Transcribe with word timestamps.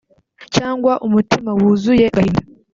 cyangwa 0.55 0.93
umutima 1.07 1.49
wuzuye 1.59 2.03
agahinda 2.09 2.41